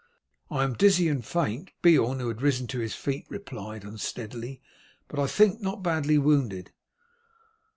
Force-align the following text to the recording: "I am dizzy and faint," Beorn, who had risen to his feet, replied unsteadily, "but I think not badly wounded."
"I 0.49 0.63
am 0.63 0.73
dizzy 0.73 1.07
and 1.09 1.23
faint," 1.23 1.73
Beorn, 1.83 2.19
who 2.21 2.27
had 2.29 2.41
risen 2.41 2.65
to 2.69 2.79
his 2.79 2.95
feet, 2.95 3.27
replied 3.29 3.83
unsteadily, 3.83 4.59
"but 5.07 5.19
I 5.19 5.27
think 5.27 5.61
not 5.61 5.83
badly 5.83 6.17
wounded." 6.17 6.71